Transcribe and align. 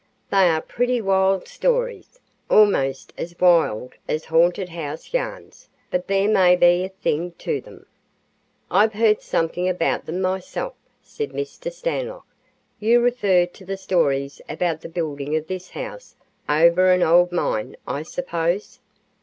They 0.31 0.49
are 0.49 0.61
pretty 0.63 0.99
wild 0.99 1.47
stories, 1.47 2.19
almost 2.49 3.13
as 3.19 3.39
wild 3.39 3.93
as 4.07 4.25
haunted 4.25 4.69
house 4.69 5.13
yarns, 5.13 5.69
but 5.91 6.07
there 6.07 6.27
may 6.27 6.55
be 6.55 6.87
thing 7.03 7.33
to 7.33 7.61
them." 7.61 7.85
"I've 8.71 8.93
heard 8.93 9.21
something 9.21 9.69
about 9.69 10.07
them 10.07 10.19
myself," 10.19 10.73
said 11.03 11.33
Mr. 11.33 11.71
Stanlock. 11.71 12.25
"You 12.79 12.99
refer 12.99 13.45
to 13.45 13.63
the 13.63 13.77
stories 13.77 14.41
about 14.49 14.81
the 14.81 14.89
building 14.89 15.35
of 15.35 15.45
this 15.45 15.69
house 15.69 16.15
over 16.49 16.91
an 16.91 17.03
old 17.03 17.31
mine, 17.31 17.75
I 17.85 18.01
suppose? 18.01 18.79